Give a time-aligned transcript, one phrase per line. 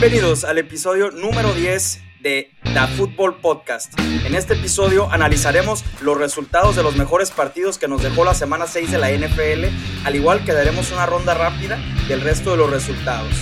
[0.00, 3.98] Bienvenidos al episodio número 10 de The Football Podcast.
[3.98, 8.68] En este episodio analizaremos los resultados de los mejores partidos que nos dejó la semana
[8.68, 12.70] 6 de la NFL, al igual que daremos una ronda rápida del resto de los
[12.70, 13.32] resultados.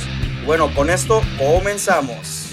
[0.47, 2.53] Bueno, con esto comenzamos.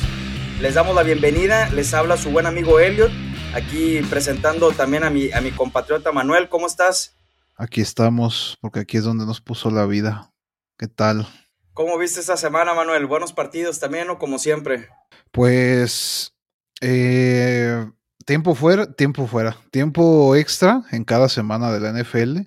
[0.59, 3.11] Les damos la bienvenida, les habla su buen amigo Elliot,
[3.55, 6.49] aquí presentando también a mi, a mi compatriota Manuel.
[6.49, 7.15] ¿Cómo estás?
[7.55, 10.33] Aquí estamos, porque aquí es donde nos puso la vida.
[10.77, 11.25] ¿Qué tal?
[11.73, 13.07] ¿Cómo viste esta semana, Manuel?
[13.07, 14.89] ¿Buenos partidos también o como siempre?
[15.31, 16.35] Pues
[16.81, 17.83] eh,
[18.27, 22.41] tiempo fuera, tiempo fuera, tiempo extra en cada semana de la NFL.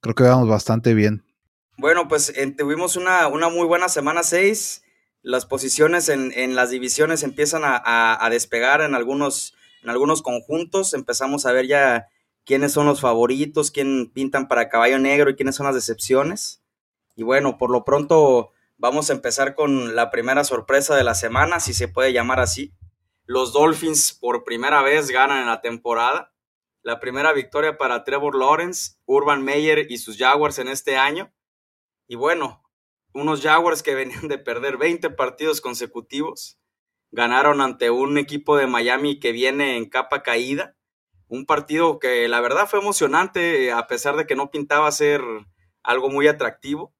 [0.00, 1.26] Creo que vamos bastante bien.
[1.76, 4.82] Bueno, pues tuvimos una, una, muy buena semana 6.
[5.20, 10.22] Las posiciones en, en las divisiones empiezan a, a, a, despegar en algunos, en algunos
[10.22, 10.94] conjuntos.
[10.94, 12.08] Empezamos a ver ya
[12.46, 16.62] quiénes son los favoritos, quién pintan para caballo negro y quiénes son las decepciones.
[17.14, 18.53] Y bueno, por lo pronto
[18.84, 22.74] Vamos a empezar con la primera sorpresa de la semana, si se puede llamar así.
[23.24, 26.34] Los Dolphins por primera vez ganan en la temporada.
[26.82, 31.32] La primera victoria para Trevor Lawrence, Urban Meyer y sus Jaguars en este año.
[32.08, 32.62] Y bueno,
[33.14, 36.60] unos Jaguars que venían de perder 20 partidos consecutivos.
[37.10, 40.76] Ganaron ante un equipo de Miami que viene en capa caída.
[41.26, 45.22] Un partido que la verdad fue emocionante, a pesar de que no pintaba ser
[45.82, 46.93] algo muy atractivo.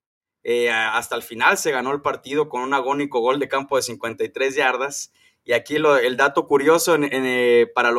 [0.45, 3.83] Eh, hasta el final se ganó el partido con un agónico gol de campo de
[3.83, 5.13] 53 yardas.
[5.43, 7.91] Y aquí el dato curioso eh, para,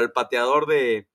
[0.00, 1.06] el pateador de,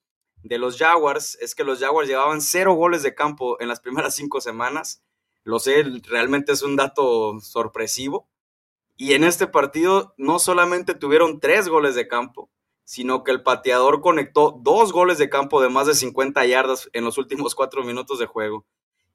[0.43, 4.41] los Jaguars es que los Jaguars llevaban cero goles de campo en las primeras cinco
[4.41, 5.03] semanas.
[5.43, 8.27] Lo sé, realmente es un dato sorpresivo.
[8.97, 12.49] Y en este partido no solamente tuvieron tres goles de campo,
[12.83, 17.03] sino que el pateador conectó dos goles de campo de más de 50 yardas en
[17.03, 18.65] los últimos cuatro minutos de juego.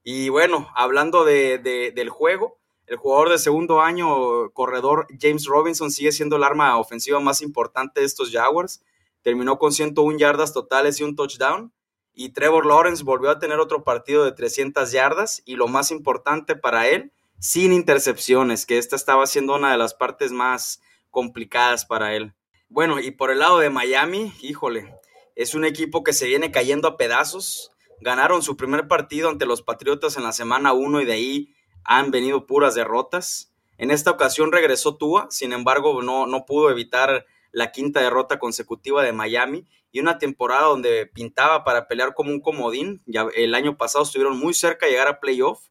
[0.03, 1.59] Y bueno, hablando de,
[1.93, 2.57] del juego,
[2.87, 8.01] el jugador de segundo año, corredor James Robinson, sigue siendo el arma ofensiva más importante
[8.01, 8.83] de estos Jaguars.
[9.21, 11.71] Terminó con 101 yardas totales y un touchdown.
[12.13, 16.55] Y Trevor Lawrence volvió a tener otro partido de 300 yardas y lo más importante
[16.55, 22.13] para él, sin intercepciones, que esta estaba siendo una de las partes más complicadas para
[22.15, 22.33] él.
[22.67, 24.93] Bueno, y por el lado de Miami, híjole,
[25.35, 27.71] es un equipo que se viene cayendo a pedazos
[28.01, 32.11] ganaron su primer partido ante los Patriotas en la semana 1 y de ahí han
[32.11, 33.53] venido puras derrotas.
[33.77, 39.03] En esta ocasión regresó Tua, sin embargo no, no pudo evitar la quinta derrota consecutiva
[39.03, 43.01] de Miami y una temporada donde pintaba para pelear como un comodín.
[43.05, 45.67] Ya el año pasado estuvieron muy cerca de llegar a playoff,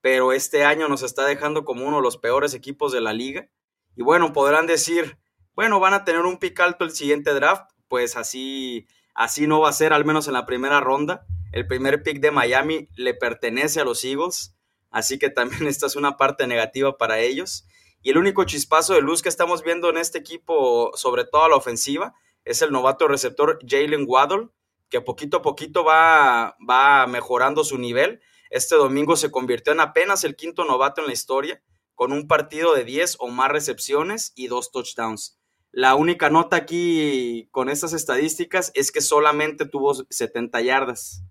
[0.00, 3.48] pero este año nos está dejando como uno de los peores equipos de la liga.
[3.96, 5.18] Y bueno, podrán decir,
[5.54, 9.70] bueno, van a tener un pick alto el siguiente draft, pues así, así no va
[9.70, 11.26] a ser, al menos en la primera ronda.
[11.52, 14.54] El primer pick de Miami le pertenece a los Eagles,
[14.90, 17.66] así que también esta es una parte negativa para ellos.
[18.02, 21.48] Y el único chispazo de luz que estamos viendo en este equipo, sobre todo a
[21.48, 22.14] la ofensiva,
[22.44, 24.48] es el novato receptor Jalen Waddle,
[24.88, 28.20] que poquito a poquito va, va mejorando su nivel.
[28.50, 31.60] Este domingo se convirtió en apenas el quinto novato en la historia,
[31.96, 35.38] con un partido de 10 o más recepciones y dos touchdowns.
[35.72, 41.22] La única nota aquí con estas estadísticas es que solamente tuvo 70 yardas.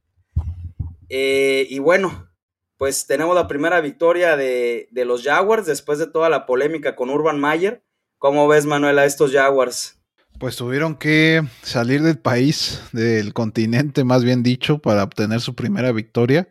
[1.10, 2.30] Eh, y bueno,
[2.78, 7.10] pues tenemos la primera victoria de, de, los Jaguars después de toda la polémica con
[7.10, 7.84] Urban Mayer.
[8.18, 10.00] ¿Cómo ves, Manuel, a estos Jaguars?
[10.40, 15.92] Pues tuvieron que salir del país, del continente más bien dicho, para obtener su primera
[15.94, 16.50] victoria.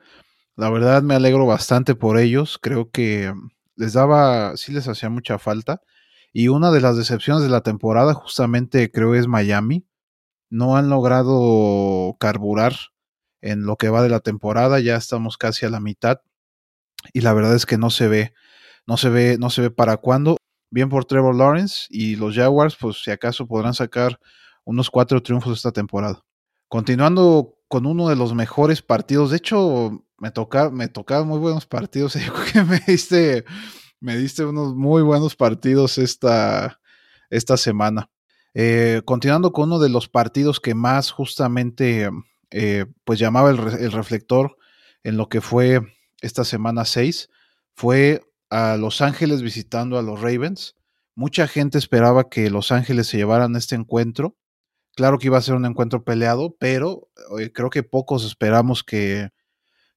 [0.57, 2.59] La verdad me alegro bastante por ellos.
[2.61, 3.33] Creo que
[3.77, 5.83] les daba, sí les hacía mucha falta.
[6.33, 9.87] Y una de las decepciones de la temporada justamente creo es Miami.
[10.49, 12.75] No han logrado carburar
[13.45, 16.23] en lo que va de la temporada, ya estamos casi a la mitad
[17.13, 18.33] y la verdad es que no se ve,
[18.87, 20.39] no se ve, no se ve para cuándo.
[20.71, 24.19] Bien por Trevor Lawrence y los Jaguars, pues si acaso podrán sacar
[24.65, 26.25] unos cuatro triunfos esta temporada.
[26.69, 31.67] Continuando con uno de los mejores partidos, de hecho me toca, me tocaban muy buenos
[31.67, 33.45] partidos, yo creo que me diste,
[34.01, 36.81] me diste unos muy buenos partidos esta,
[37.29, 38.09] esta semana.
[38.55, 42.09] Eh, continuando con uno de los partidos que más justamente
[42.51, 44.57] eh, pues llamaba el, reflector
[45.03, 45.81] en lo que fue
[46.21, 47.29] esta semana 6,
[47.75, 50.77] fue a Los Ángeles visitando a los Ravens.
[51.15, 54.37] Mucha gente esperaba que Los Ángeles se llevaran este encuentro.
[54.97, 57.09] Claro que iba a ser un encuentro peleado, pero
[57.39, 59.31] eh, creo que pocos esperamos que,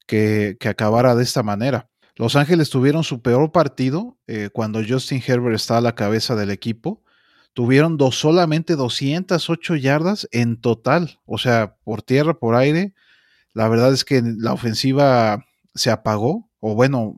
[0.07, 1.89] que, que, acabara de esta manera.
[2.15, 6.49] Los Ángeles tuvieron su peor partido eh, cuando Justin Herbert está a la cabeza del
[6.49, 7.03] equipo
[7.57, 12.93] tuvieron dos, solamente 208 yardas en total, o sea, por tierra, por aire.
[13.51, 15.43] La verdad es que la ofensiva
[15.73, 17.15] se apagó, o bueno,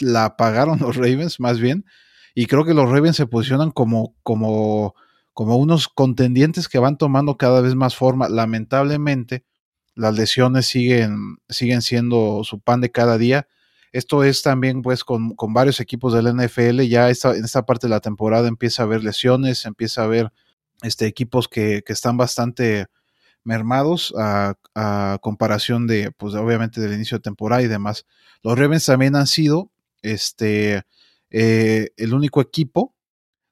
[0.00, 1.86] la apagaron los Ravens más bien,
[2.34, 4.94] y creo que los Ravens se posicionan como, como,
[5.32, 8.28] como unos contendientes que van tomando cada vez más forma.
[8.28, 9.46] Lamentablemente,
[9.94, 13.48] las lesiones siguen, siguen siendo su pan de cada día.
[13.92, 17.90] Esto es también pues con, varios equipos del NFL, ya esta, en esta parte de
[17.90, 20.32] la temporada empieza a haber lesiones, empieza a haber
[20.82, 22.86] este, equipos que, que están bastante
[23.44, 24.56] mermados a,
[25.20, 28.06] comparación de, pues obviamente del inicio de temporada y demás.
[28.42, 30.82] Los Ravens también han sido este,
[31.30, 32.94] eh, el único equipo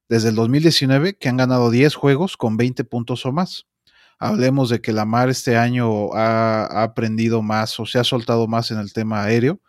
[0.09, 3.67] desde el 2019 que han ganado 10 juegos con 20 puntos o más
[4.19, 8.79] hablemos de que Lamar este año ha, aprendido más o se ha soltado más en
[8.79, 9.61] el tema aéreo.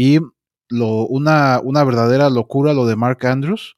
[0.00, 0.20] Y
[0.68, 3.76] lo, una, una, verdadera locura lo de Mark Andrews.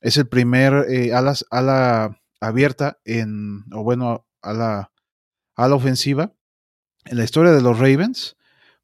[0.00, 4.90] Es el primer eh, ala, abierta en, o bueno, ala,
[5.56, 6.32] ala ofensiva
[7.04, 8.38] en la historia de los Ravens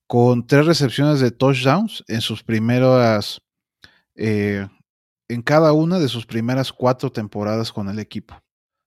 [0.07, 3.41] con tres recepciones de touchdowns en sus primeras,
[4.15, 4.69] eh,
[5.29, 8.39] en cada una de sus primeras cuatro temporadas con el equipo.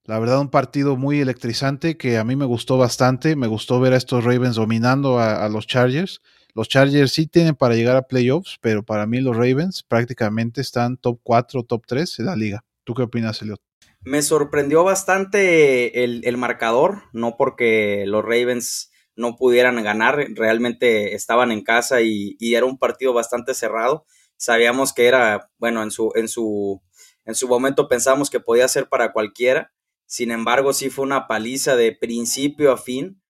[0.03, 3.35] La verdad, un partido muy electrizante que a mí me gustó bastante.
[3.35, 6.21] Me gustó ver a estos Ravens dominando a, los Chargers.
[6.57, 10.97] Los Chargers sí tienen para llegar a playoffs, pero para mí los Ravens prácticamente están
[10.97, 12.65] top 4, top 3 en la liga.
[12.83, 13.61] ¿Tú qué opinas, Eliot?
[14.01, 21.63] Me sorprendió bastante el, marcador, no porque los Ravens no pudieran ganar, realmente estaban en
[21.63, 24.05] casa y, y, era un partido bastante cerrado.
[24.35, 26.81] Sabíamos que era, bueno, en su, en su,
[27.25, 29.73] en su momento pensábamos que podía ser para cualquiera,
[30.07, 33.21] sin embargo, sí fue una paliza de principio a fin.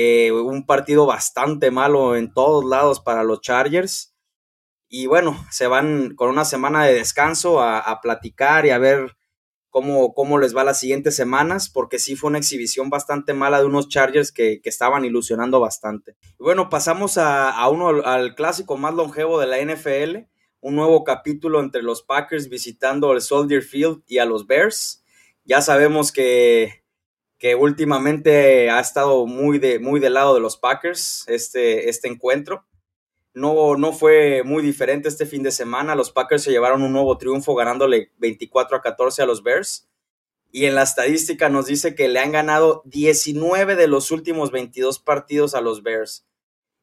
[0.00, 4.14] Eh, un partido bastante malo en todos lados para los Chargers.
[4.88, 9.16] Y bueno, se van con una semana de descanso a, platicar y a ver
[9.70, 13.66] cómo, cómo, les va las siguientes semanas, porque sí fue una exhibición bastante mala de
[13.66, 16.16] unos Chargers que, estaban ilusionando bastante.
[16.38, 20.28] bueno, pasamos a uno al clásico más longevo de la NFL,
[20.60, 25.02] un nuevo capítulo entre los Packers visitando el Soldier Field y a los Bears.
[25.44, 26.84] Ya sabemos que,
[27.38, 32.64] que últimamente ha estado muy, de, muy del lado de los Packers este, este encuentro.
[33.32, 35.94] No, no fue muy diferente este fin de semana.
[35.94, 39.88] Los Packers se llevaron un nuevo triunfo ganándole 24 a 14 a los Bears.
[40.50, 44.98] Y en la estadística nos dice que le han ganado 19 de los últimos 22
[44.98, 46.26] partidos a los Bears.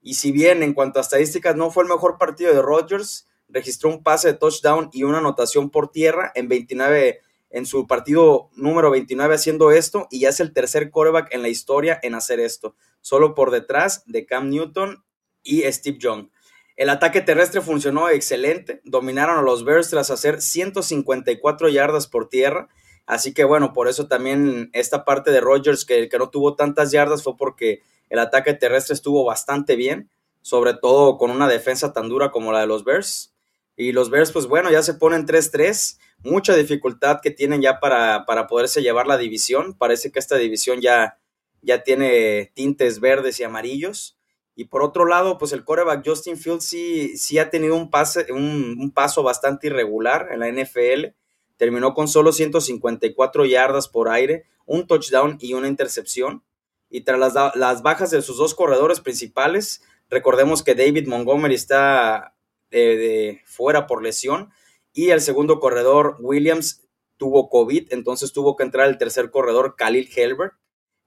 [0.02, 3.90] Y si bien en cuanto a estadísticas no fue el mejor partido de Rodgers, registró
[3.90, 7.22] un pase de touchdown y una anotación por tierra en 29
[7.56, 11.48] en su partido número 29 haciendo esto y ya es el tercer quarterback en la
[11.48, 15.06] historia en hacer esto, solo por detrás de Cam Newton
[15.42, 16.28] y Steve Young.
[16.76, 22.68] El ataque terrestre funcionó excelente, dominaron a los Bears tras hacer 154 yardas por tierra,
[23.06, 26.92] así que bueno, por eso también esta parte de Rodgers que, que no tuvo tantas
[26.92, 30.10] yardas fue porque el ataque terrestre estuvo bastante bien,
[30.42, 33.34] sobre todo con una defensa tan dura como la de los Bears.
[33.78, 38.26] Y los Bears, pues bueno, ya se ponen 3-3 mucha dificultad que tienen ya para,
[38.26, 39.74] para poderse llevar la división.
[39.78, 41.20] Parece que esta división ya,
[41.62, 44.18] ya tiene tintes verdes y amarillos.
[44.56, 48.32] Y por otro lado, pues el coreback Justin Fields sí, sí ha tenido un, pase,
[48.32, 51.14] un, paso bastante irregular en la NFL.
[51.58, 56.44] Terminó con solo 154 yardas por aire, un touchdown y una intercepción.
[56.90, 62.36] Y tras las, las bajas de sus dos corredores principales, recordemos que David Montgomery está
[62.72, 64.52] eh, de, fuera por lesión
[64.96, 66.88] y el segundo corredor, Williams,
[67.18, 70.54] tuvo COVID, entonces tuvo que entrar el tercer corredor, Khalil Helbert,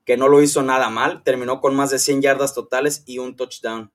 [0.04, 3.34] que no lo hizo nada mal, terminó con más de 100 yardas totales y un
[3.34, 3.90] touchdown.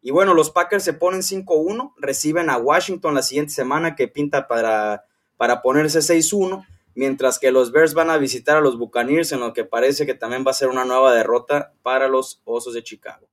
[0.00, 4.48] Y bueno, los Packers se ponen 5-1, reciben a Washington la siguiente semana que pinta
[4.48, 5.04] para,
[5.36, 9.52] para ponerse 6-1, mientras que los Bears van a visitar a los Buccaneers en lo
[9.52, 13.28] que parece que también va a ser una nueva derrota para los Osos de Chicago.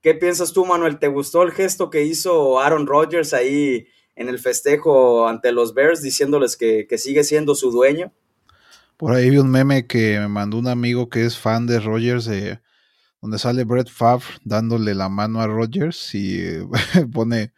[0.00, 0.98] ¿Qué piensas tú, Manuel?
[0.98, 6.02] ¿Te gustó el gesto que hizo Aaron Rodgers ahí en el festejo ante los Bears
[6.02, 8.12] diciéndoles que, sigue siendo su dueño.
[8.96, 12.30] Por ahí vi un meme que me mandó un amigo que es fan de Rogers,
[13.20, 16.44] donde sale Brett Favre dándole la mano a Rogers y
[17.12, 17.52] pone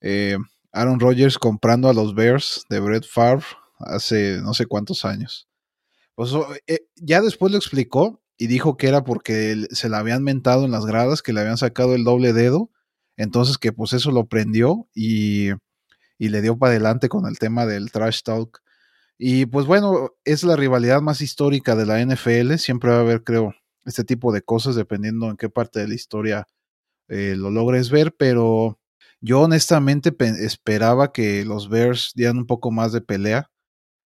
[0.00, 0.36] eh,
[0.72, 3.46] Aaron Rodgers comprando a los Bears de Brett Favre
[3.78, 5.48] hace no sé cuántos años.
[6.14, 6.32] Pues
[6.66, 10.70] eh, ya después lo explicó y dijo que era porque se la habían mentado en
[10.70, 12.70] las gradas, que le habían sacado el doble dedo,
[13.16, 15.50] entonces que pues eso lo prendió y
[16.18, 18.62] y le dio para adelante con el tema del trash talk.
[19.18, 22.56] Y pues bueno, es la rivalidad más histórica de la NFL.
[22.56, 23.54] Siempre va a haber, creo,
[23.84, 26.46] este tipo de cosas dependiendo en qué parte de la historia
[27.08, 28.78] eh, lo logres ver, pero
[29.20, 33.50] yo honestamente esperaba que los Bears dieran un poco más de pelea.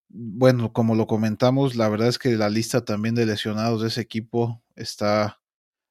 [0.08, 4.00] Bueno, como lo comentamos, la verdad es que la lista también de lesionados de ese
[4.02, 5.40] equipo está,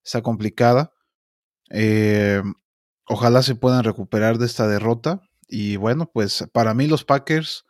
[0.03, 0.93] está complicada.
[1.71, 2.41] Eh,
[3.05, 5.21] ojalá se puedan recuperar de esta derrota.
[5.49, 7.65] Y bueno, pues para mí los Packers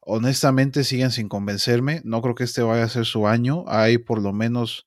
[0.00, 2.02] honestamente siguen sin convencerme.
[2.04, 3.64] No creo que este vaya a ser su año.
[3.66, 4.86] Hay por lo menos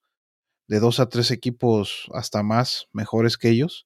[0.67, 3.85] de dos a tres equipos hasta más mejores que ellos.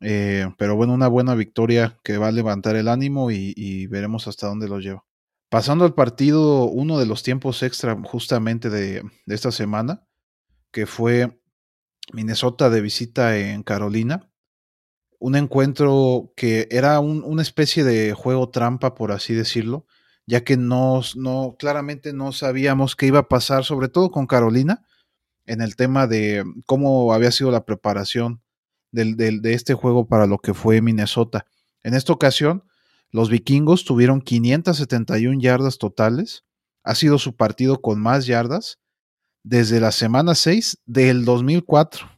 [0.00, 4.46] Eh, pero bueno, una buena victoria que va a levantar el ánimo y, veremos hasta
[4.46, 5.04] dónde lo lleva.
[5.48, 10.06] Pasando al partido, uno de los tiempos extra justamente de, esta semana,
[10.72, 11.40] que fue
[12.12, 14.30] Minnesota de visita en Carolina.
[15.24, 19.86] Un encuentro que era una especie de juego trampa, por así decirlo,
[20.26, 24.84] ya que no, no, claramente no sabíamos qué iba a pasar, sobre todo con Carolina,
[25.46, 28.42] en el tema de cómo había sido la preparación
[28.92, 31.46] de este juego para lo que fue Minnesota.
[31.82, 32.62] En esta ocasión,
[33.10, 36.44] los vikingos tuvieron 571 yardas totales.
[36.82, 38.78] Ha sido su partido con más yardas
[39.42, 42.13] desde la semana 6 del 2004.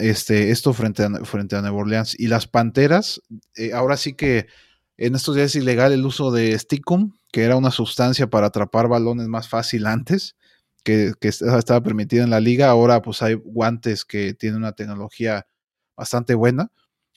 [0.00, 2.18] Este, esto frente a, frente a Nueva Orleans.
[2.18, 3.22] Y las Panteras,
[3.54, 4.46] eh, ahora sí que
[4.96, 8.88] en estos días es ilegal el uso de Stickum, que era una sustancia para atrapar
[8.88, 10.36] balones más fácil antes,
[10.82, 12.68] que, que estaba permitida en la liga.
[12.68, 15.46] Ahora pues hay guantes que tienen una tecnología
[15.96, 16.72] bastante buena,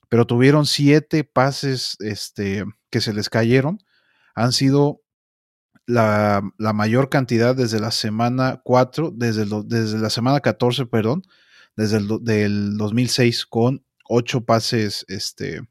[0.10, 3.80] pero tuvieron siete pases este, que se les cayeron.
[4.36, 5.02] Han sido
[5.86, 11.24] la, mayor cantidad desde la semana 4, desde, desde la semana 14, perdón,
[11.76, 15.62] desde el del 2006, con ocho pases este,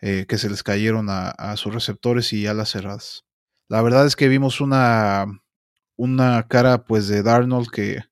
[0.00, 3.24] eh, que se les cayeron a, sus receptores y alas cerradas.
[3.68, 5.26] La verdad es que vimos una,
[5.96, 8.02] una cara pues de Darnold que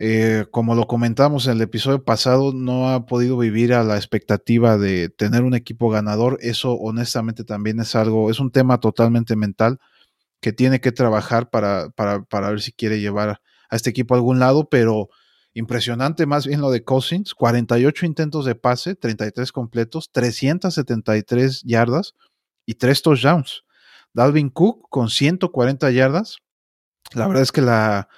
[0.00, 4.78] eh, como lo comentamos en el episodio pasado, no ha podido vivir a la expectativa
[4.78, 6.38] de tener un equipo ganador.
[6.40, 9.80] Eso honestamente también es algo, es un tema totalmente mental
[10.40, 14.18] que tiene que trabajar para, para, para ver si quiere llevar a este equipo a
[14.18, 15.08] algún lado, pero
[15.58, 22.14] impresionante más bien lo de Cousins, 48 intentos de pase, 33 completos, 373 yardas
[22.64, 23.64] y 3 touchdowns.
[24.14, 26.38] Dalvin Cook con 140 yardas.
[27.12, 28.08] La verdad es que la,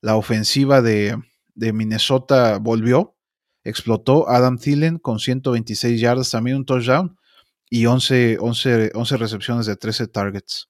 [0.00, 1.16] la ofensiva de,
[1.54, 3.16] de Minnesota volvió,
[3.62, 4.28] explotó.
[4.28, 7.16] Adam Thielen con 126 yardas, también un touchdown
[7.70, 10.68] y 11, 11, 11 recepciones de 13 targets.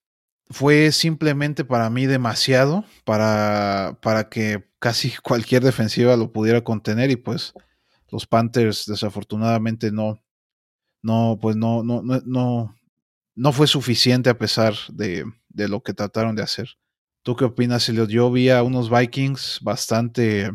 [0.51, 7.17] Fue simplemente para mí demasiado para, para que casi cualquier defensiva lo pudiera contener y
[7.17, 7.53] pues
[8.11, 10.23] los Panthers desafortunadamente no,
[11.03, 12.77] no, pues no, no, no, no,
[13.35, 16.71] no fue suficiente a pesar de, de lo que trataron de hacer.
[17.23, 18.09] ¿Tú qué opinas, Elliot?
[18.09, 20.51] Yo vi a unos Vikings bastante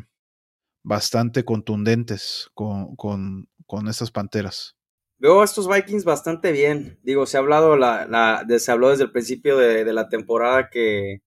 [0.83, 4.75] bastante contundentes con, con, con estas panteras.
[5.23, 6.99] Veo a estos Vikings bastante bien.
[7.01, 11.21] Digo, se ha hablado, la, la, se habló desde el principio de, la temporada que,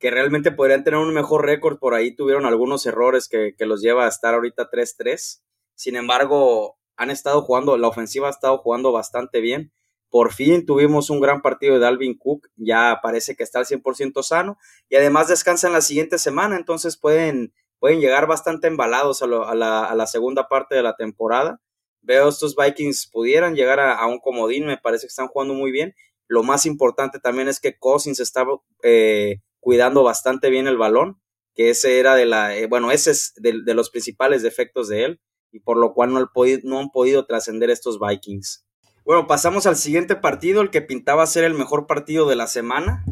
[0.00, 1.78] realmente podrían tener un mejor récord.
[1.78, 5.40] Por ahí tuvieron algunos errores que, los lleva a estar ahorita 3-3.
[5.76, 9.72] Sin embargo, han estado jugando, la ofensiva ha estado jugando bastante bien.
[10.10, 12.48] Por fin tuvimos un gran partido de Dalvin Cook.
[12.56, 14.58] Ya parece que está al 100% sano.
[14.88, 16.56] Y además descansan la siguiente semana.
[16.56, 21.60] Entonces pueden pueden llegar bastante embalados a, la, segunda parte de la temporada.
[22.02, 25.94] Veo estos Vikings pudieran llegar a, un comodín, me parece que están jugando muy bien.
[26.26, 31.20] Lo más importante también es que Cousins estaba eh, cuidando bastante bien el balón,
[31.54, 35.20] que ese era de la, eh, bueno, ese es de, los principales defectos de él,
[35.52, 38.66] y por lo cual no, han podido, no han podido trascender estos Vikings.
[39.04, 43.04] Bueno, pasamos al siguiente partido, el que pintaba ser el mejor partido de la semana,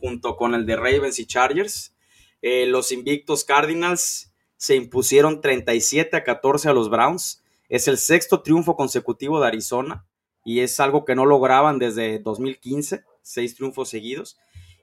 [0.00, 1.94] junto con el de Ravens y Chargers.
[2.42, 7.42] Eh, los invictos Cardinals se impusieron 37 a 14 a los Browns.
[7.68, 10.06] Es el sexto triunfo consecutivo de Arizona
[10.44, 14.38] y es algo que no lograban desde 2015, seis triunfos seguidos.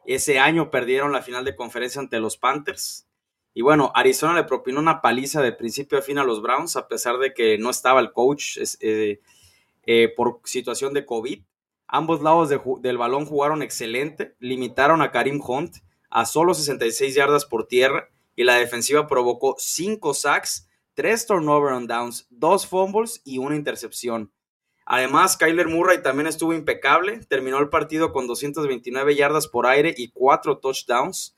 [0.05, 3.07] Ese año perdieron la final de conferencia ante los Panthers.
[3.53, 6.87] Y bueno, Arizona le propinó una paliza de principio a fin a los Browns, a
[6.87, 9.21] pesar de que no estaba el coach eh,
[9.85, 11.43] eh, por situación de COVID.
[11.87, 12.49] Ambos lados
[12.81, 15.77] del balón jugaron excelente, limitaron a Karim Hunt
[16.09, 21.87] a solo 66 yardas por tierra y la defensiva provocó 5 sacks, 3 turnover on
[21.87, 24.31] downs, 2 fumbles y una intercepción.
[24.85, 30.11] Además, Kyler Murray también estuvo impecable, terminó el partido con 229 yardas por aire y
[30.11, 31.37] 4 touchdowns.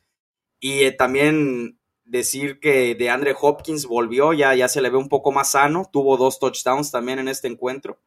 [0.59, 5.09] Y eh, también decir que de Andre Hopkins volvió, ya, ya se le ve un
[5.09, 8.00] poco más sano, tuvo dos touchdowns también en este encuentro.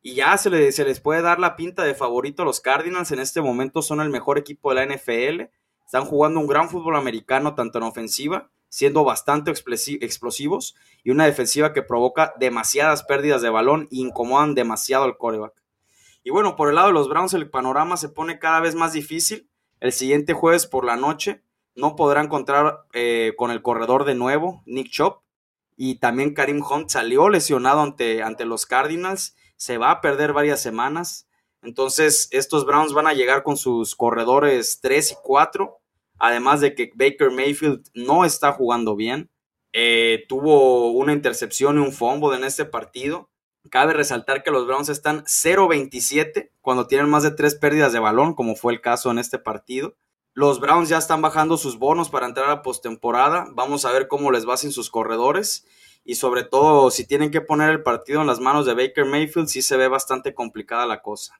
[0.00, 3.20] Y ya se, se les puede dar la pinta de favorito a los Cardinals, en
[3.20, 5.52] este momento son el mejor equipo de la NFL
[5.92, 10.74] están jugando un gran fútbol americano, tanto en ofensiva, siendo bastante explosivos,
[11.04, 15.52] y una defensiva que provoca demasiadas pérdidas de balón e incomodan demasiado al coreback.
[16.24, 18.94] Y bueno, por el lado de los Browns, el panorama se pone cada vez más
[18.94, 19.50] difícil.
[19.78, 21.42] El siguiente jueves por la noche
[21.74, 25.22] no podrán encontrar eh, con el corredor de nuevo, Nick Chop.
[25.76, 29.36] Y también Karim Hunt salió lesionado ante, ante los Cardinals.
[29.56, 31.28] Se va a perder varias semanas.
[31.60, 35.78] Entonces, estos Browns van a llegar con sus corredores 3 y 4,
[36.22, 39.28] además de que Baker Mayfield no está jugando bien.
[39.72, 43.28] Eh, tuvo una intercepción y un fumble en este partido.
[43.70, 48.34] Cabe resaltar que los Browns están 0-27 cuando tienen más de tres pérdidas de balón,
[48.34, 49.96] como fue el caso en este partido.
[50.32, 53.48] Los Browns ya están bajando sus bonos para entrar a postemporada.
[53.54, 55.66] Vamos a ver cómo les va sin sus corredores.
[56.04, 59.48] Y sobre todo, si tienen que poner el partido en las manos de Baker Mayfield,
[59.48, 61.36] sí se ve bastante complicada la cosa.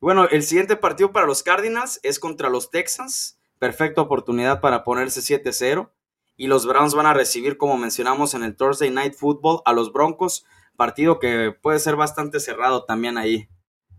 [0.00, 3.38] Bueno, el siguiente partido para los Cardinals es contra los Texans.
[3.62, 5.92] Perfecta oportunidad para ponerse 7-0.
[6.36, 9.92] Y los Browns van a recibir, como mencionamos en el Thursday Night Football, a los
[9.92, 10.44] Broncos
[10.76, 13.48] partido que puede ser bastante cerrado también ahí.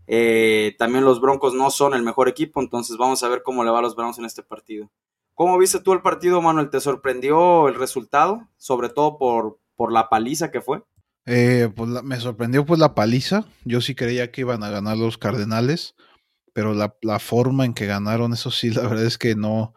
[0.06, 3.70] Eh, también los Broncos no son el mejor equipo, entonces vamos a ver cómo le
[3.70, 4.90] va a los Browns en este partido.
[5.32, 6.68] ¿Cómo viste tú el partido, Manuel?
[6.68, 8.46] ¿Te sorprendió el resultado?
[8.58, 10.82] Sobre todo por, por la paliza que fue.
[11.24, 13.46] Eh, pues me sorprendió pues la paliza.
[13.64, 15.94] Yo sí creía que iban a ganar los Cardenales,
[16.54, 19.74] pero la, la, forma en que ganaron, eso sí, la verdad es que no,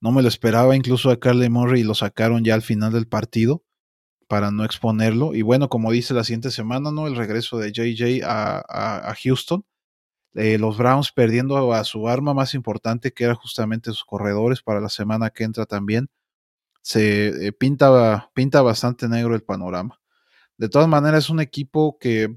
[0.00, 0.76] no me lo esperaba.
[0.76, 3.64] Incluso a Carly Murray lo sacaron ya al final del partido
[4.28, 5.34] para no exponerlo.
[5.34, 7.06] Y bueno, como dice la siguiente semana, ¿no?
[7.06, 9.64] El regreso de JJ a, Houston.
[10.34, 14.80] Eh, los Browns perdiendo a su arma más importante, que era justamente sus corredores para
[14.80, 16.10] la semana que entra también.
[16.82, 20.00] Se eh, pinta, pinta bastante negro el panorama.
[20.58, 22.36] De todas maneras, es un equipo que,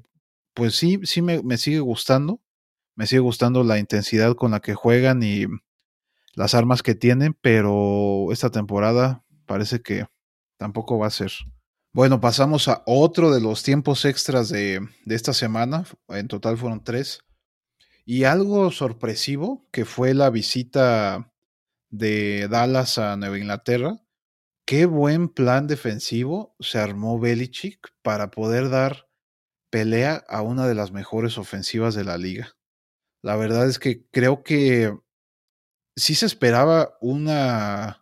[0.53, 2.41] pues sí, sí me, me sigue gustando.
[2.95, 5.45] Me sigue gustando la intensidad con la que juegan y
[6.33, 10.07] las armas que tienen, pero esta temporada parece que
[10.57, 11.31] tampoco va a ser.
[11.93, 15.85] Bueno, pasamos a otro de los tiempos extras de, esta semana.
[16.07, 17.19] En total fueron tres.
[18.05, 21.33] Y algo sorpresivo, que fue la visita
[21.89, 24.01] de Dallas a Nueva Inglaterra.
[24.65, 29.09] Qué buen plan defensivo se armó Belichick para poder dar
[29.69, 32.53] pelea a una de las mejores ofensivas de la liga.
[33.21, 34.97] La verdad es que creo que
[35.95, 38.01] sí se esperaba una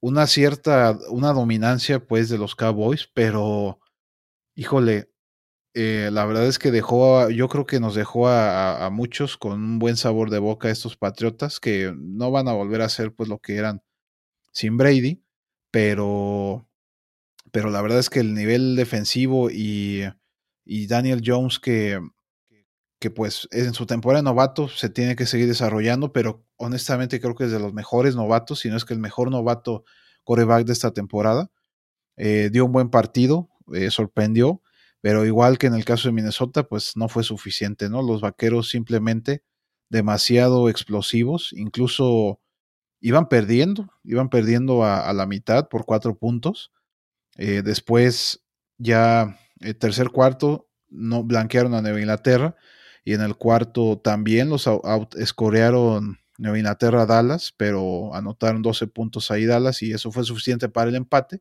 [0.00, 3.80] una cierta, una dominancia pues de los Cowboys, pero
[4.54, 5.10] híjole,
[5.74, 9.78] eh, la verdad es que dejó, yo creo que nos dejó a, muchos con un
[9.78, 13.38] buen sabor de boca estos Patriotas que no van a volver a ser pues lo
[13.38, 13.82] que eran
[14.52, 15.22] sin Brady,
[15.70, 16.68] pero,
[17.52, 20.04] pero la verdad es que el nivel defensivo y,
[20.64, 22.00] y Daniel Jones que,
[22.98, 27.34] que pues en su temporada de novato se tiene que seguir desarrollando, pero honestamente creo
[27.34, 29.84] que es de los mejores novatos, si no es que el mejor novato
[30.24, 31.50] coreback de esta temporada.
[32.16, 34.62] Eh, dio un buen partido, eh, sorprendió,
[35.00, 38.02] pero igual que en el caso de Minnesota, pues no fue suficiente, ¿no?
[38.02, 39.44] Los vaqueros simplemente
[39.88, 42.40] demasiado explosivos, incluso
[43.00, 46.72] iban perdiendo, iban perdiendo a, la mitad por cuatro puntos.
[47.36, 48.44] Eh, después,
[48.78, 52.56] ya el tercer cuarto, no blanquearon a Nueva Inglaterra
[53.04, 59.30] y en el cuarto también los out escorearon Nueva Inglaterra Dallas, pero anotaron 12 puntos
[59.30, 61.40] ahí Dallas y eso fue suficiente para el empate.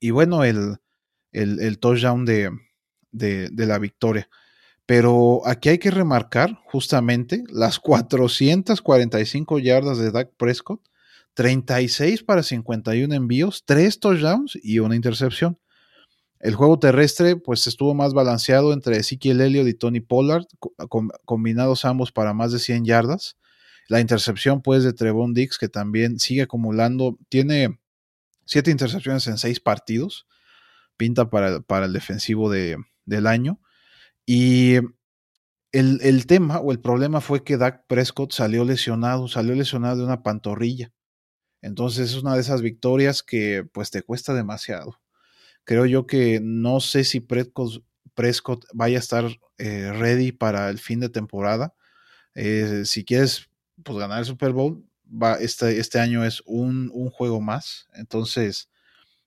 [0.00, 0.76] Y bueno, el,
[1.32, 2.50] el, touchdown de,
[3.10, 4.28] de, de, la victoria.
[4.86, 10.80] Pero aquí hay que remarcar justamente las 445 yardas de Dak Prescott,
[11.34, 15.58] 36 para 51 envíos, 3 touchdowns y una intercepción.
[16.40, 20.44] El juego terrestre pues estuvo más balanceado entre Ezekiel Elliott y Tony Pollard,
[21.24, 23.36] combinados ambos para más de 100 yardas.
[23.88, 27.80] La intercepción pues de Trevon Dix que también sigue acumulando, tiene
[28.44, 30.26] 7 intercepciones en 6 partidos,
[30.96, 33.60] pinta para, para el defensivo de, del año.
[34.24, 34.76] Y
[35.72, 40.04] el, el, tema o el problema fue que Dak Prescott salió lesionado, salió lesionado de
[40.04, 40.92] una pantorrilla.
[41.62, 45.00] Entonces es una de esas victorias que pues te cuesta demasiado.
[45.68, 49.26] Creo yo que no sé si Prescott, vaya a estar
[49.58, 51.74] eh, ready para el fin de temporada.
[52.34, 53.50] Eh, si quieres
[53.82, 57.86] pues, ganar el Super Bowl, va, este, este año es un, un, juego más.
[57.92, 58.70] Entonces,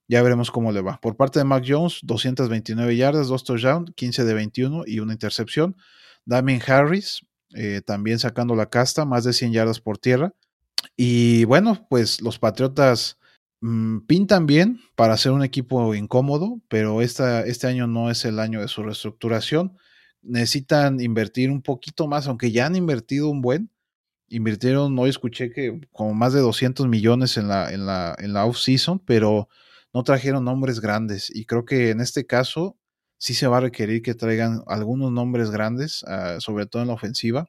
[0.07, 0.99] ya veremos cómo le va.
[0.99, 5.75] Por parte de Mac Jones, 229 yardas, 2 touchdowns, 15 de 21 y una intercepción.
[6.25, 7.21] Damien Harris,
[7.53, 10.33] eh, también sacando la casta, más de 100 yardas por tierra.
[10.97, 13.19] Y bueno, pues los Patriotas
[13.61, 18.61] pintan bien para ser un equipo incómodo, pero esta, este año no es el año
[18.61, 19.77] de su reestructuración.
[20.23, 23.71] Necesitan invertir un poquito más, aunque ya han invertido un buen.
[24.29, 28.45] Invirtieron, hoy escuché que como más de 200 millones en la, en la, en la
[28.45, 29.49] off-season, pero
[29.93, 31.29] no trajeron nombres grandes.
[31.33, 32.77] Y creo que en este caso
[33.17, 36.95] sí se va a requerir que traigan algunos nombres grandes, ah, sobre todo en la
[36.95, 37.47] ofensiva,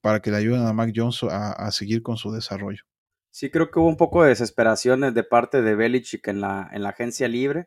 [0.00, 2.84] para que le ayuden a Mac Jones a seguir con su desarrollo.
[3.34, 6.84] Sí, creo que hubo un poco de desesperación de parte de Belichick en la, en
[6.84, 7.66] la agencia libre.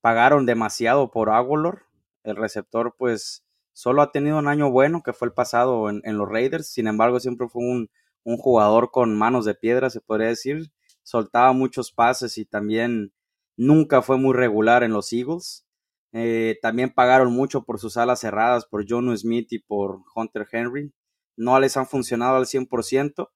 [0.00, 1.84] Pagaron demasiado por Aguilar.
[2.24, 6.28] El receptor, pues, Solo ha tenido un año bueno, que fue el pasado en, los
[6.28, 6.68] Raiders.
[6.68, 7.90] Sin embargo, siempre fue un,
[8.24, 10.72] un, jugador con manos de piedra, se podría decir.
[11.04, 13.12] Soltaba muchos pases y también
[13.56, 15.64] nunca fue muy regular en los Eagles.
[16.12, 20.92] Eh, también pagaron mucho por sus alas cerradas, por John Smith y por Hunter Henry.
[21.36, 23.28] No les han funcionado al 100%,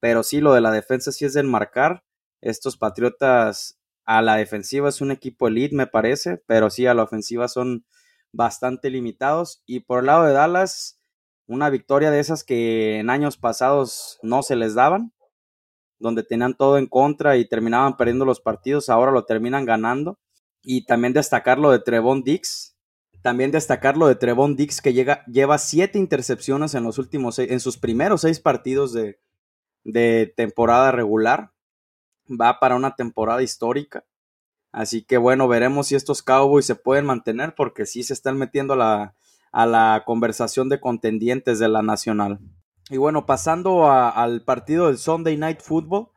[0.00, 2.04] pero sí lo de la defensa sí es del marcar.
[2.40, 7.02] Estos Patriotas a la defensiva es un equipo elite, me parece, pero sí a la
[7.02, 7.84] ofensiva son
[8.32, 9.62] bastante limitados.
[9.66, 11.00] Y por el lado de Dallas,
[11.46, 15.12] una victoria de esas que en años pasados no se les daban,
[15.98, 20.18] donde tenían todo en contra y terminaban perdiendo los partidos, ahora lo terminan ganando.
[20.62, 22.76] Y también destacar lo de Trevon Dix.
[23.22, 27.58] También destacar lo de Trevon Dix que llega, lleva siete intercepciones en los últimos en
[27.60, 29.18] sus primeros seis partidos de,
[29.86, 31.52] de temporada regular.
[32.28, 34.04] Va para una temporada histórica.
[34.72, 38.74] Así que bueno, veremos si estos Cowboys se pueden mantener porque sí se están metiendo
[38.74, 39.14] a la,
[39.52, 42.40] a la conversación de contendientes de la nacional.
[42.90, 46.08] Y bueno, pasando al partido del Sunday Night Football,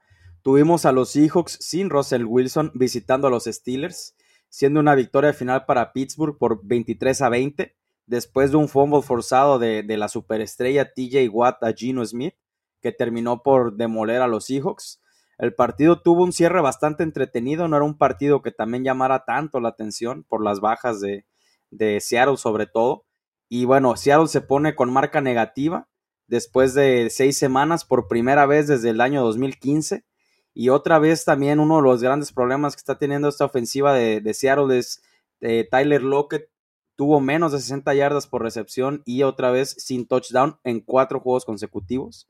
[0.41, 4.15] tuvimos a los Seahawks sin Russell Wilson visitando a los Steelers,
[4.49, 7.75] siendo una victoria final para Pittsburgh por 23 a 20,
[8.07, 12.35] después de un fumble forzado de, de la superestrella TJ Watt a Gino Smith,
[12.81, 15.01] que terminó por demoler a los Seahawks.
[15.37, 19.59] El partido tuvo un cierre bastante entretenido, no era un partido que también llamara tanto
[19.59, 21.25] la atención por las bajas de,
[21.71, 23.05] de Seattle sobre todo.
[23.47, 25.87] Y bueno, Seattle se pone con marca negativa
[26.27, 30.05] después de seis semanas por primera vez desde el año 2015.
[30.53, 34.33] Y otra vez también uno de los grandes problemas que está teniendo esta ofensiva de,
[34.33, 35.01] Seattle es
[35.41, 36.49] eh, Tyler Lockett
[36.97, 41.45] tuvo menos de 60 yardas por recepción y otra vez sin touchdown en cuatro juegos
[41.45, 42.27] consecutivos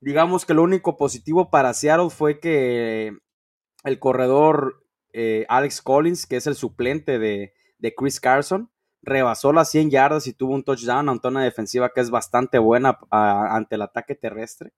[0.00, 3.16] digamos que lo único positivo para Seattle fue que
[3.84, 7.52] el corredor eh, Alex Collins, que es el suplente de,
[7.96, 8.70] Chris Carson,
[9.02, 12.98] rebasó las 100 yardas y tuvo un touchdown ante una defensiva que es bastante buena
[13.10, 14.72] ante el ataque terrestre.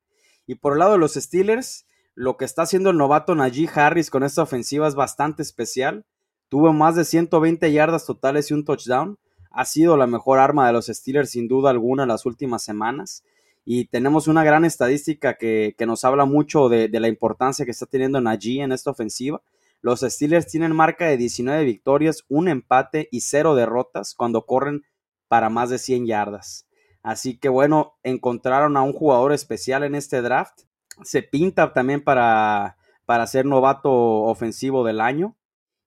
[0.47, 4.11] Y por el lado de los Steelers, lo que está haciendo el novato Najee Harris
[4.11, 6.05] con esta ofensiva es bastante especial.
[6.49, 9.19] Tuvo más de 120 yardas totales y un touchdown.
[9.51, 13.25] Ha sido la mejor arma de los Steelers sin duda alguna las últimas semanas
[13.65, 18.21] y tenemos una gran estadística que, nos habla mucho de, la importancia que está teniendo
[18.21, 19.43] Najee en esta ofensiva.
[19.81, 24.83] Los Steelers tienen marca de 19 victorias, un empate y cero derrotas cuando corren
[25.29, 26.67] para más de 100 yardas.
[27.03, 30.63] Así que bueno, encontraron a un jugador especial en este draft.
[31.05, 35.37] Se pinta también para, para ser novato ofensivo del año.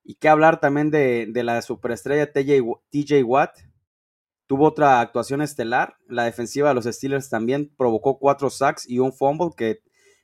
[0.04, 3.58] Y qué hablar también de, de la superestrella TJ Watt,
[4.52, 5.96] Tuvo otra actuación estelar.
[6.10, 9.80] La defensiva de los Steelers también provocó cuatro sacks y un fumble que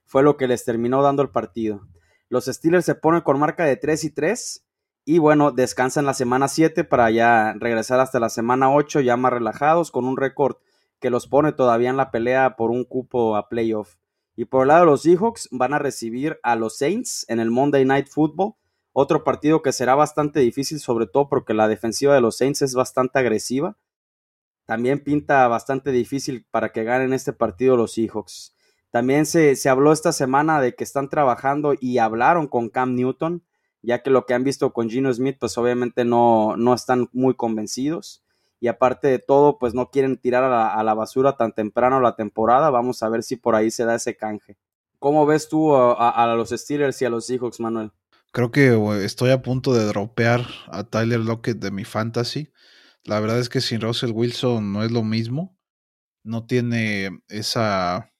[0.05, 1.87] fue lo que les terminó dando el partido.
[2.27, 4.65] Los Steelers se ponen con marca de 3 y 3
[5.05, 9.31] y bueno, descansan la semana 7 para ya regresar hasta la semana 8 ya más
[9.31, 10.57] relajados con un récord
[10.99, 13.95] que los pone todavía en la pelea por un cupo a playoff.
[14.35, 17.49] Y por el lado de los Seahawks van a recibir a los Saints en el
[17.49, 18.55] Monday Night Football,
[18.91, 22.75] otro partido que será bastante difícil sobre todo porque la defensiva de los Saints es
[22.75, 23.77] bastante agresiva
[24.67, 28.53] también pinta bastante difícil para que ganen este partido los Seahawks.
[28.91, 33.43] También se, se, habló esta semana de que están trabajando y hablaron con Cam Newton,
[33.81, 37.33] ya que lo que han visto con Gino Smith, pues obviamente no, no están muy
[37.35, 38.25] convencidos.
[38.59, 42.69] Y aparte de todo, pues no quieren tirar a la, basura tan temprano la temporada.
[42.69, 44.57] Vamos a ver si por ahí se da ese canje.
[44.99, 47.91] ¿Cómo ves tú a, a los Steelers y a los Seahawks, Manuel?
[48.33, 52.51] Creo que estoy a punto de dropear a Tyler Lockett de mi fantasy.
[53.07, 55.57] La verdad es que sin Russell Wilson no es lo mismo.
[56.25, 58.11] No tiene esa.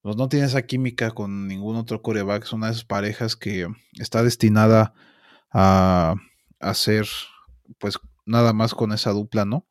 [0.00, 2.44] Pues no tiene esa química con ningún otro coreback.
[2.44, 3.68] Es una de esas parejas que
[3.98, 4.94] está destinada
[5.52, 6.14] a
[6.58, 7.06] hacer,
[7.78, 9.66] pues, nada más con esa dupla, ¿no?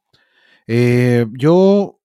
[0.67, 1.99] Eh, yo.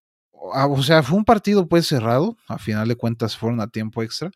[0.55, 2.39] Ah, o sea, fue un partido pues cerrado.
[2.49, 4.31] A final de cuentas fueron a tiempo extra.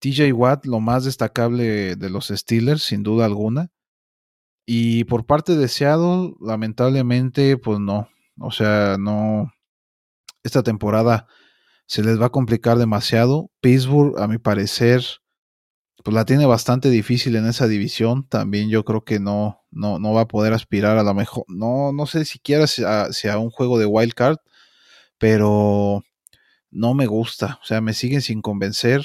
[0.00, 3.70] TJ Watt, lo más destacable de los Steelers, sin duda alguna.
[4.70, 8.10] Y por parte de Seattle, lamentablemente, pues no.
[8.38, 9.50] O sea, no.
[10.42, 11.26] Esta temporada
[11.86, 13.50] se les va a complicar demasiado.
[13.62, 15.02] Pittsburgh, a mi parecer,
[16.04, 18.28] pues la tiene bastante difícil en esa división.
[18.28, 21.44] También yo creo que no, no, no va a poder aspirar a lo mejor.
[21.48, 24.36] No, no sé siquiera sea, sea un juego de wild card,
[25.16, 26.02] pero
[26.70, 27.58] no me gusta.
[27.62, 29.02] O sea, me siguen sin convencer.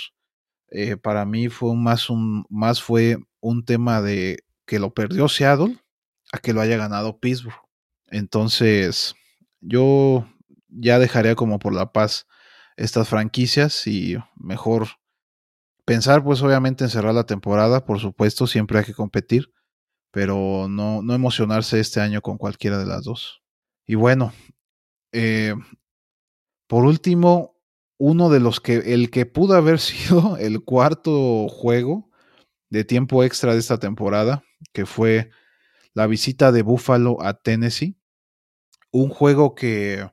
[0.72, 5.80] Eh, para mí fue más un, más fue un tema de que lo perdió Seattle
[6.32, 7.56] a que lo haya ganado Pittsburgh.
[8.08, 9.16] Entonces,
[9.62, 10.28] yo
[10.70, 12.28] ya dejaría como por la paz
[12.78, 14.88] estas franquicias y mejor
[15.86, 19.52] pensar, pues obviamente en cerrar la temporada, por supuesto, siempre hay que competir,
[20.12, 23.42] pero no, no emocionarse este año con cualquiera de las dos.
[23.88, 24.34] Y bueno,
[25.14, 25.56] Eh,
[26.68, 27.58] por último,
[27.98, 32.10] uno de los que, el que pudo haber sido el cuarto juego
[32.74, 35.30] de tiempo extra de esta temporada, que fue
[35.94, 38.00] la visita de Buffalo a Tennessee.
[38.90, 40.10] Un juego que,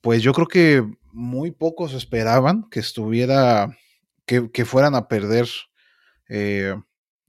[0.00, 3.78] pues yo creo que muy pocos esperaban que estuviera,
[4.26, 5.48] que, fueran a perder
[6.28, 6.74] eh,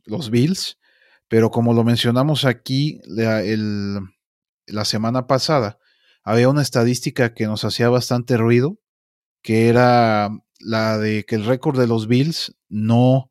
[0.06, 0.80] los Bills,
[1.28, 3.44] pero como lo mencionamos aquí la,
[4.66, 5.78] la semana pasada,
[6.24, 8.80] había una estadística que nos hacía bastante ruido,
[9.44, 13.31] que era la de que el récord de los Bills no,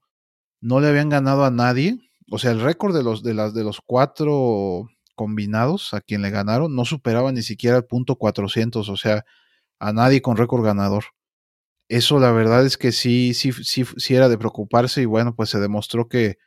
[0.60, 1.98] no le habían ganado a nadie.
[2.30, 6.30] O sea, el récord de los, de, las, de los cuatro combinados a quien le
[6.30, 9.24] ganaron no superaba ni siquiera el punto 400, o sea,
[9.78, 11.04] a nadie con récord ganador.
[11.88, 15.50] Eso la verdad es que sí, sí, sí, sí era de preocuparse y bueno, pues
[15.50, 16.38] se demostró que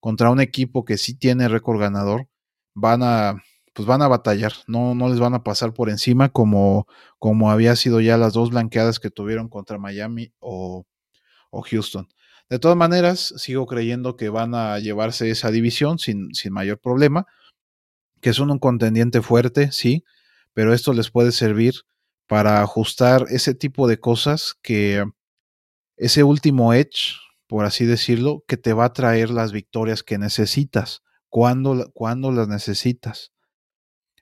[0.00, 2.28] contra un equipo que sí tiene récord ganador,
[2.74, 3.42] van a,
[3.74, 6.86] pues van a batallar, no, no les van a pasar por encima como,
[7.18, 10.84] como había sido ya las dos blanqueadas que tuvieron contra Miami o,
[11.70, 12.08] Houston.
[12.50, 17.26] De todas maneras, sigo creyendo que van a llevarse esa división sin, sin mayor problema,
[18.22, 20.04] que son un contendiente fuerte, sí,
[20.54, 21.74] pero esto les puede servir
[22.26, 25.04] para ajustar ese tipo de cosas que
[25.96, 31.02] ese último edge, por así decirlo, que te va a traer las victorias que necesitas,
[31.28, 33.32] cuando, cuando las necesitas.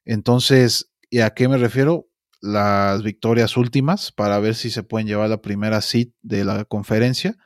[0.04, 2.08] Entonces, ¿y a qué me refiero?
[2.40, 7.36] Las victorias últimas para ver si se pueden llevar la primera seat de la conferencia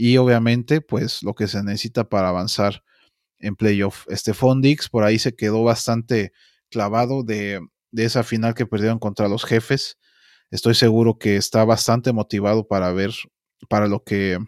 [0.00, 2.82] y obviamente pues lo que se necesita para avanzar
[3.38, 4.06] en playoff.
[4.08, 6.32] Este Fondix por ahí se quedó bastante
[6.70, 7.60] clavado de,
[7.90, 9.98] de esa final que perdieron contra los jefes.
[10.50, 13.10] Estoy seguro que está bastante motivado para ver
[13.68, 14.38] para lo que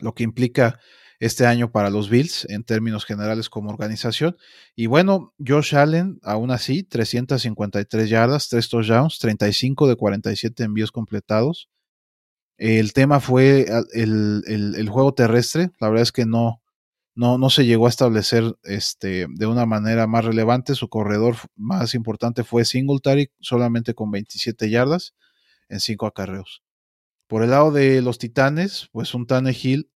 [0.00, 0.78] lo que implica
[1.18, 4.36] este año para los Bills en términos generales como organización.
[4.76, 11.70] Y bueno, Josh Allen, aún así, 353 yardas, 3 touchdowns, 35 de 47 envíos completados.
[12.58, 15.70] El tema fue el, juego terrestre.
[15.80, 16.60] La verdad es que no,
[17.14, 20.74] no, no se llegó a establecer este, de una manera más relevante.
[20.74, 25.14] Su corredor más importante fue Singletary, solamente con 27 yardas
[25.68, 26.64] en 5 acarreos.
[27.28, 29.90] Por el lado de los Titanes, pues un Tannehill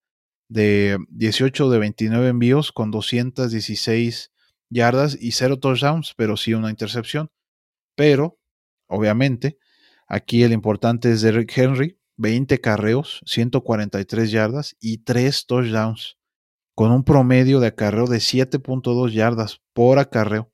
[0.48, 4.30] de 18 de 29 envíos con 216
[4.68, 7.30] yardas y 0 touchdowns, pero sí una intercepción.
[7.96, 8.38] Pero,
[8.86, 9.58] obviamente,
[10.06, 16.18] aquí el importante es Derrick Henry, 20 carreos, 143 yardas y 3 touchdowns,
[16.74, 20.50] con un promedio de acarreo de 7.2 yardas por acarreo.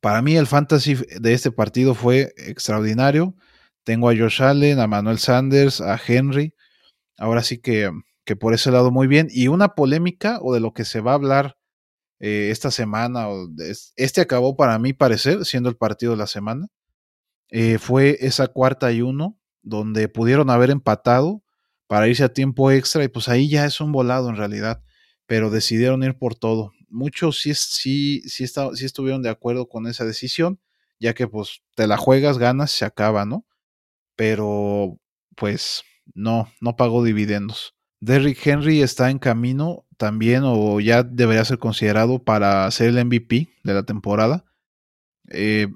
[0.00, 3.34] Para mí el fantasy de este partido fue extraordinario.
[3.84, 6.54] Tengo a Josh Allen, a Manuel Sanders, a Henry.
[7.16, 7.90] Ahora sí que
[8.24, 9.28] que por ese lado muy bien.
[9.30, 11.56] Y una polémica o de lo que se va a hablar
[12.20, 13.48] eh, esta semana, o
[13.96, 16.68] este acabó para mí parecer, siendo el partido de la semana,
[17.50, 21.42] eh, fue esa cuarta y uno, donde pudieron haber empatado
[21.86, 24.82] para irse a tiempo extra y pues ahí ya es un volado en realidad,
[25.26, 26.72] pero decidieron ir por todo.
[26.88, 30.60] Muchos sí, sí, sí, sí estuvieron de acuerdo con esa decisión,
[31.00, 33.46] ya que pues te la juegas, ganas, se acaba, ¿no?
[34.16, 34.98] Pero
[35.36, 35.82] pues
[36.14, 37.74] no, no pagó dividendos.
[38.00, 43.48] Derrick Henry está en camino también o ya debería ser considerado para ser el MVP
[43.64, 44.44] de la temporada.
[45.34, 45.68] Eh,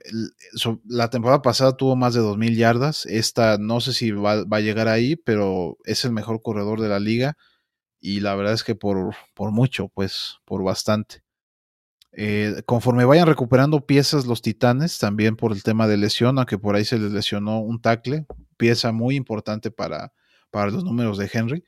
[0.87, 3.07] la temporada pasada tuvo más de 2.000 yardas.
[3.07, 7.01] Esta no sé si va, a llegar ahí, pero es el mejor corredor de la
[7.01, 7.37] liga.
[8.01, 11.23] Y la verdad es que por, por mucho, pues por bastante.
[12.13, 16.75] Eh, conforme vayan recuperando piezas los titanes, también por el tema de lesión, aunque por
[16.75, 20.13] ahí se les lesionó un tackle, pieza muy importante para,
[20.51, 21.65] para los números de Henry.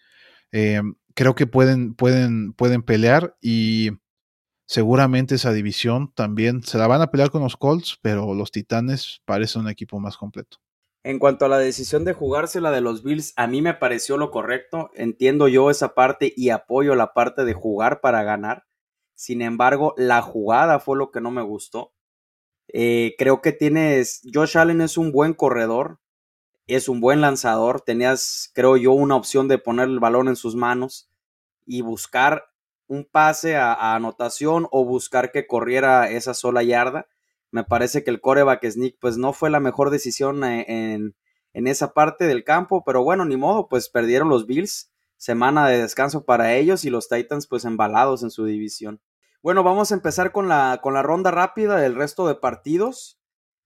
[0.53, 0.81] Eh,
[1.15, 3.91] creo que pueden, pueden, pueden pelear y
[4.71, 9.21] seguramente esa división también se la van a pelear con los Colts, pero los Titanes
[9.25, 10.59] parecen un equipo más completo.
[11.03, 14.31] En cuanto a la decisión de jugársela de los Bills, a mí me pareció lo
[14.31, 14.93] correcto.
[14.95, 18.65] Entiendo yo esa parte y apoyo la parte de jugar para ganar.
[19.17, 21.93] Sin embargo, la jugada fue lo que no me gustó.
[22.69, 24.23] Eh, creo que tienes.
[24.33, 25.99] Josh Allen es un buen corredor
[26.77, 27.81] es un buen lanzador.
[27.81, 31.11] Tenías, creo yo, una opción de poner el balón en sus manos
[31.67, 32.50] y buscar
[32.91, 37.07] un pase a, anotación o buscar que corriera esa sola yarda.
[37.51, 41.15] Me parece que el coreback sneak pues no fue la mejor decisión eh, en,
[41.53, 45.81] en esa parte del campo, pero bueno, ni modo, pues perdieron los Bills, semana de
[45.81, 49.01] descanso para ellos y los Titans pues embalados en su división.
[49.43, 53.21] Bueno, vamos a empezar con la, con la ronda rápida del resto de partidos.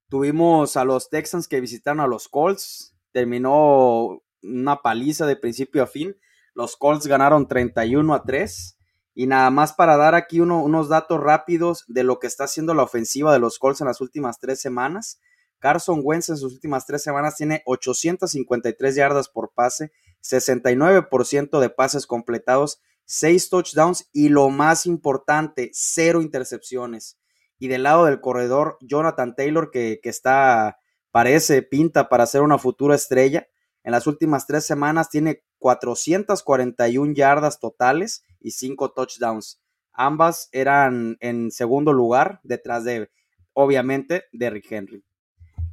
[0.09, 5.87] Tuvimos a los Texans que visitaron a los Colts terminó una paliza de principio a
[5.87, 6.17] fin.
[6.53, 8.77] Los Colts ganaron 31 a 3.
[9.15, 12.83] Y nada más para dar aquí unos datos rápidos de lo que está haciendo la
[12.83, 15.21] ofensiva de los Colts en las últimas tres semanas.
[15.61, 22.07] Carson Wentz en sus últimas tres semanas tiene 853 yardas por pase, 69% de pases
[22.07, 27.19] completados, 6 touchdowns y lo más importante, cero intercepciones.
[27.59, 30.79] Y del lado del corredor, Jonathan Taylor, que, que está,
[31.13, 33.47] parece, pinta para ser una futura estrella.
[33.85, 39.61] En las últimas tres semanas tiene 441 yardas totales y 5 touchdowns.
[39.93, 43.11] Ambas eran en segundo lugar, detrás de,
[43.53, 45.05] obviamente, de Rick Henry.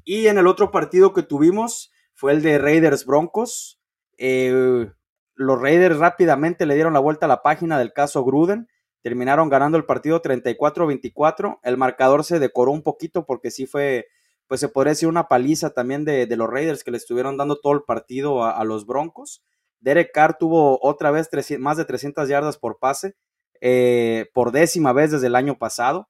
[0.04, 3.80] Y en el otro partido que tuvimos fue el de Raiders Broncos.
[4.18, 4.90] Eh,
[5.36, 8.68] los Raiders rápidamente le dieron la vuelta a la página del caso Gruden.
[9.02, 11.60] Terminaron ganando el partido 34-24.
[11.64, 14.08] El marcador se decoró un poquito porque sí fue,
[14.48, 17.74] pues se podría decir una paliza también de, los Raiders que le estuvieron dando todo
[17.74, 19.44] el partido a, los Broncos.
[19.82, 23.15] Derek Carr tuvo otra vez más de 300 yardas por pase,
[23.60, 26.08] eh, por décima vez desde el año pasado.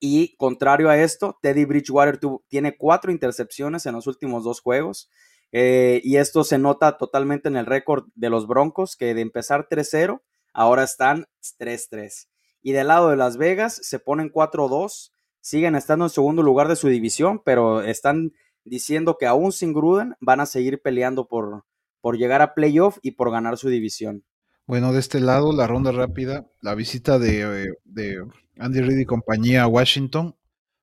[0.00, 2.18] Y contrario a esto, Teddy Bridgewater
[2.48, 5.10] tiene cuatro intercepciones en los últimos dos juegos.
[5.52, 9.68] Eh, y esto se nota totalmente en el récord de los Broncos, que de empezar
[9.68, 10.22] 3-0,
[10.52, 11.26] ahora están
[11.58, 12.28] 3-3.
[12.62, 16.76] Y del lado de Las Vegas se ponen 4-2, siguen estando en segundo lugar de
[16.76, 18.32] su división, pero están
[18.64, 21.64] diciendo que aún sin Gruden van a seguir peleando por,
[22.06, 24.22] por llegar a playoff y por ganar su división.
[24.64, 27.66] Bueno, de este lado, la ronda rápida, la visita de,
[28.60, 30.36] Andy Reid y compañía a Washington,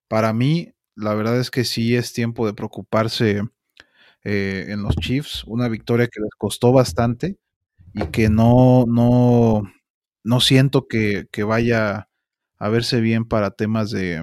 [0.10, 3.42] para mí, la verdad es que sí es tiempo de preocuparse
[4.26, 5.46] eh, en los Chiefs.
[5.46, 7.38] Una victoria que les costó bastante
[7.94, 9.62] y que no, no,
[10.26, 12.10] no siento que, vaya
[12.58, 14.22] a verse bien para temas de,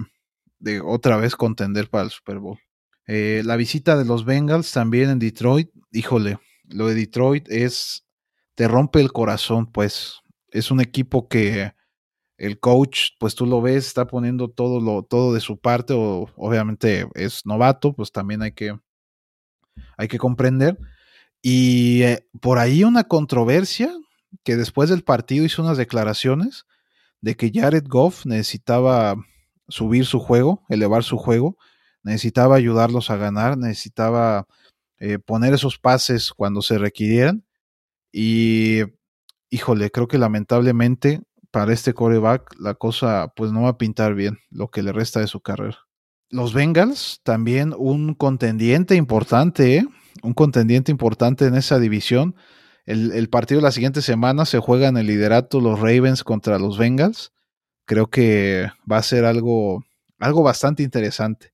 [0.58, 2.58] de otra vez contender para el Super Bowl.
[3.06, 6.38] Eh, la visita de los Bengals también en Detroit, híjole,
[6.70, 8.06] lo de Detroit es
[8.54, 10.16] te rompe el corazón, pues.
[10.50, 11.72] Es un equipo que
[12.37, 16.28] el coach, pues tú lo ves, está poniendo todo lo, todo de su parte, o
[16.37, 18.76] obviamente es novato, pues también hay que,
[19.96, 20.78] hay que comprender.
[21.42, 23.96] Y eh, por ahí una controversia
[24.44, 26.66] que después del partido hizo unas declaraciones
[27.20, 29.16] de que Jared Goff necesitaba
[29.68, 31.56] subir su juego, elevar su juego,
[32.02, 34.46] necesitaba ayudarlos a ganar, necesitaba
[35.00, 37.44] eh, poner esos pases cuando se requirieran.
[38.12, 38.82] Y,
[39.50, 44.38] híjole, creo que lamentablemente para este coreback la cosa pues no va a pintar bien
[44.50, 45.78] lo que le resta de su carrera.
[46.28, 49.86] Los Bengals, también un contendiente importante, ¿eh?
[50.22, 52.36] un contendiente importante en esa división.
[52.86, 56.78] El, partido de la siguiente semana se juega en el liderato los Ravens contra los
[56.78, 57.32] Bengals.
[57.84, 59.84] Creo que va a ser algo,
[60.18, 61.52] algo bastante interesante.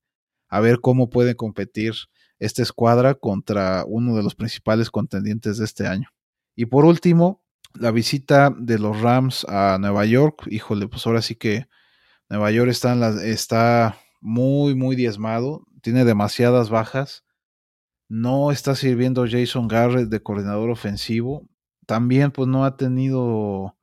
[0.49, 1.95] A ver cómo puede competir
[2.39, 6.09] esta escuadra contra uno de los principales contendientes de este año.
[6.55, 7.43] Y por último,
[7.75, 10.47] la visita de los Rams a Nueva York.
[10.51, 11.69] Híjole, pues ahora sí que
[12.29, 12.95] Nueva York está,
[13.25, 15.65] está muy, muy diezmado.
[15.83, 17.25] Tiene demasiadas bajas.
[18.09, 21.47] No está sirviendo Jason Garrett de coordinador ofensivo.
[21.87, 23.77] También, pues no ha tenido.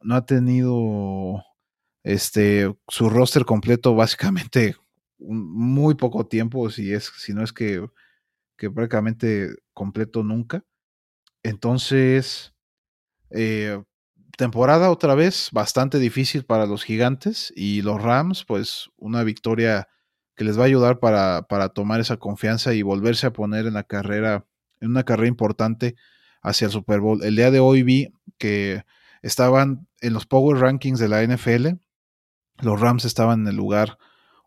[0.00, 1.42] No ha tenido.
[2.02, 2.74] Este.
[2.88, 4.76] Su roster completo, básicamente.
[5.18, 6.70] Muy poco tiempo.
[6.70, 7.12] Si es.
[7.16, 7.86] Si no es que.
[8.56, 10.64] que prácticamente completo nunca.
[11.42, 12.54] Entonces,
[13.30, 13.82] eh,
[14.36, 19.88] temporada otra vez bastante difícil para los gigantes y los Rams, pues una victoria
[20.36, 23.74] que les va a ayudar para, para, tomar esa confianza y volverse a poner en
[23.74, 24.46] la carrera,
[24.80, 25.94] en una carrera importante
[26.42, 27.22] hacia el Super Bowl.
[27.22, 28.84] El día de hoy vi que
[29.22, 31.68] estaban en los Power Rankings de la NFL,
[32.60, 33.98] los Rams estaban en el lugar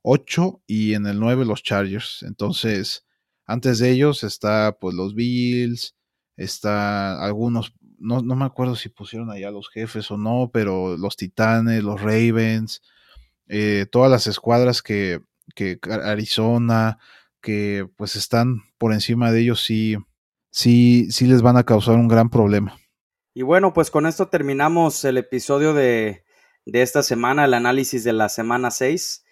[0.09, 2.23] 8 y en el 9 los Chargers.
[2.23, 3.05] Entonces,
[3.45, 5.97] antes de ellos está pues los Bills,
[6.37, 11.17] está algunos, no, no me acuerdo si pusieron allá los jefes o no, pero los
[11.17, 12.81] Titanes, los Ravens,
[13.47, 15.19] eh, todas las escuadras que,
[15.55, 16.99] que Arizona,
[17.41, 19.97] que pues están por encima de ellos, sí,
[20.51, 22.77] sí, sí les van a causar un gran problema.
[23.33, 26.23] Y bueno, pues con esto terminamos el episodio de,
[26.65, 29.25] de esta semana, el análisis de la semana 6.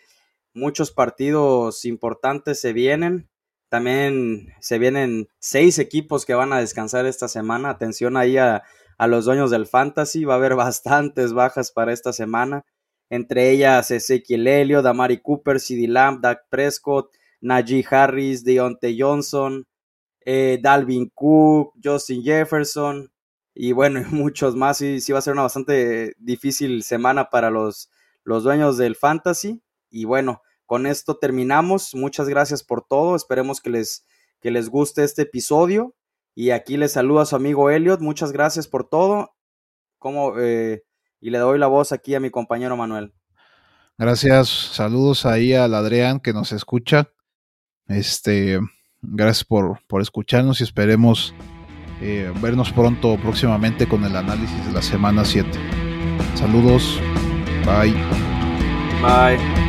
[0.55, 3.29] Muchos partidos importantes se vienen.
[3.67, 7.69] También se vienen seis equipos que van a descansar esta semana.
[7.69, 8.63] Atención ahí a,
[8.97, 10.23] los dueños del fantasy.
[10.23, 12.63] Va a haber bastantes bajas para esta semana.
[13.09, 19.67] Entre ellas Ezequiel Helio, Damari Cooper, CD Lamb, Dak Prescott, Najee Harris, Deontay Johnson,
[20.21, 23.11] eh, Dalvin Cook, Justin Jefferson
[23.53, 24.77] y bueno, muchos más.
[24.77, 27.91] Sí, sí va a ser una bastante difícil semana para los,
[28.23, 29.61] los dueños del fantasy.
[29.89, 31.93] Y bueno, con esto terminamos.
[31.93, 33.15] Muchas gracias por todo.
[33.15, 34.05] Esperemos que les,
[34.41, 35.95] que les guste este episodio.
[36.33, 38.01] Y aquí les saluda a su amigo Elliot.
[38.01, 39.35] Muchas gracias por todo.
[39.99, 40.83] Como, eh,
[41.21, 43.13] y le doy la voz aquí a mi compañero Manuel.
[43.97, 44.49] Gracias.
[44.49, 47.09] Saludos ahí al Adrián que nos escucha.
[47.87, 48.59] Este,
[49.01, 51.33] gracias por, por escucharnos y esperemos
[52.01, 55.49] eh, vernos pronto próximamente con el análisis de la semana 7.
[56.35, 56.99] Saludos.
[57.65, 57.93] Bye.
[59.01, 59.64] Bye.